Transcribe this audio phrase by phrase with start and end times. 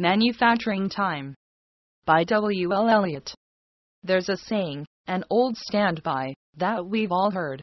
[0.00, 1.34] Manufacturing Time
[2.06, 2.72] by W.
[2.72, 2.88] L.
[2.88, 3.34] Elliott.
[4.02, 7.60] There's a saying, an old standby, that we've all heard.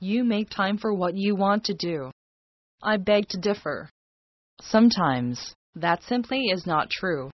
[0.00, 2.10] You make time for what you want to do.
[2.82, 3.88] I beg to differ.
[4.60, 7.30] Sometimes, that simply is not true.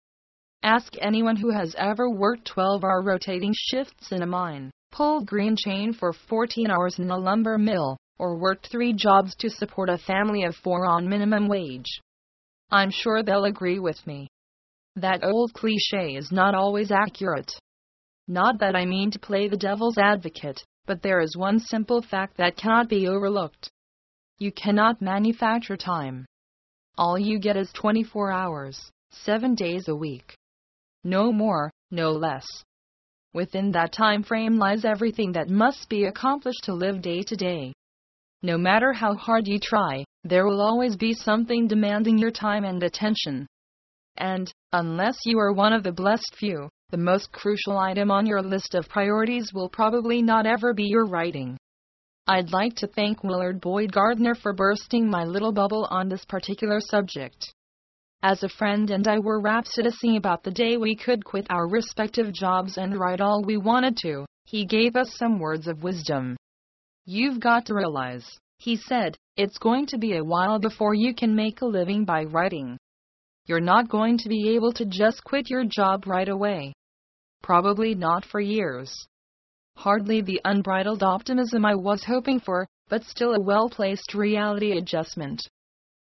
[0.63, 5.55] Ask anyone who has ever worked 12 hour rotating shifts in a mine, pulled green
[5.55, 9.99] chain for 14 hours in a lumber mill, or worked three jobs to support a
[9.99, 12.01] family of four on minimum wage.
[12.71, 14.27] I'm sure they'll agree with me.
[14.95, 17.51] That old cliche is not always accurate.
[18.27, 22.37] Not that I mean to play the devil's advocate, but there is one simple fact
[22.37, 23.69] that cannot be overlooked.
[24.37, 26.25] You cannot manufacture time.
[26.97, 30.35] All you get is 24 hours, 7 days a week.
[31.03, 32.45] No more, no less.
[33.33, 37.73] Within that time frame lies everything that must be accomplished to live day to day.
[38.41, 42.81] No matter how hard you try, there will always be something demanding your time and
[42.81, 43.47] attention.
[44.17, 48.41] And, unless you are one of the blessed few, the most crucial item on your
[48.41, 51.57] list of priorities will probably not ever be your writing.
[52.27, 56.79] I'd like to thank Willard Boyd Gardner for bursting my little bubble on this particular
[56.79, 57.53] subject.
[58.21, 62.31] As a friend and I were rhapsodizing about the day we could quit our respective
[62.31, 66.37] jobs and write all we wanted to, he gave us some words of wisdom.
[67.05, 68.25] You've got to realize,
[68.63, 72.23] he said, it's going to be a while before you can make a living by
[72.23, 72.77] writing.
[73.45, 76.71] You're not going to be able to just quit your job right away.
[77.41, 78.89] Probably not for years.
[79.75, 85.41] Hardly the unbridled optimism I was hoping for, but still a well placed reality adjustment.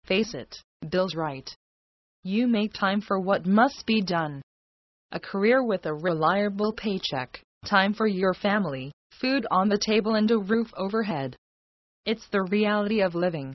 [0.06, 0.56] Face it,
[0.88, 1.48] Bill's right.
[2.24, 4.42] You make time for what must be done.
[5.12, 8.90] A career with a reliable paycheck, time for your family,
[9.20, 11.36] food on the table, and a roof overhead.
[12.10, 13.54] It's the reality of living.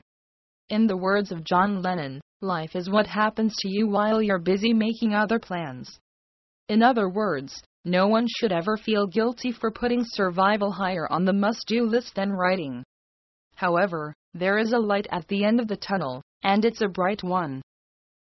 [0.70, 4.72] In the words of John Lennon, life is what happens to you while you're busy
[4.72, 6.00] making other plans.
[6.70, 11.34] In other words, no one should ever feel guilty for putting survival higher on the
[11.34, 12.82] must do list than writing.
[13.56, 17.22] However, there is a light at the end of the tunnel, and it's a bright
[17.22, 17.60] one.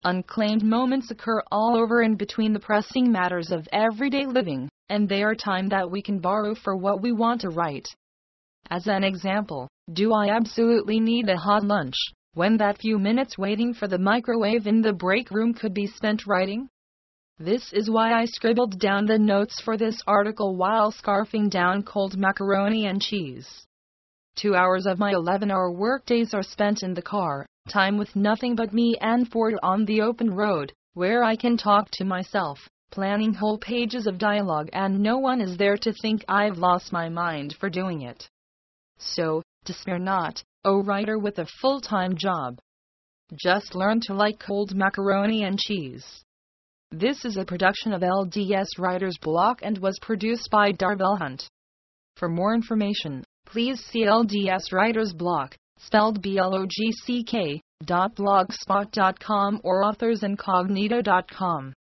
[0.04, 5.22] Unclaimed moments occur all over and between the pressing matters of everyday living, and they
[5.22, 7.88] are time that we can borrow for what we want to write.
[8.70, 11.96] As an example, do I absolutely need a hot lunch
[12.34, 16.26] when that few minutes waiting for the microwave in the break room could be spent
[16.26, 16.68] writing?
[17.38, 22.18] This is why I scribbled down the notes for this article while scarfing down cold
[22.18, 23.66] macaroni and cheese.
[24.36, 28.54] Two hours of my 11 hour workdays are spent in the car, time with nothing
[28.54, 33.32] but me and Ford on the open road, where I can talk to myself, planning
[33.32, 37.54] whole pages of dialogue, and no one is there to think I've lost my mind
[37.58, 38.28] for doing it.
[38.98, 42.58] So, despair not, O writer with a full time job.
[43.34, 46.24] Just learn to like cold macaroni and cheese.
[46.90, 51.48] This is a production of LDS Writers Block and was produced by Darvell Hunt.
[52.16, 61.74] For more information, please see LDS Writers Block, spelled B-L-O-G-C-K, blogspot.com or authorsincognito.com.